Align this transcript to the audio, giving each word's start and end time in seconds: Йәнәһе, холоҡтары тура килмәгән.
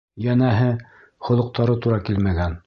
Йәнәһе, 0.27 0.69
холоҡтары 1.27 1.77
тура 1.85 2.01
килмәгән. 2.09 2.59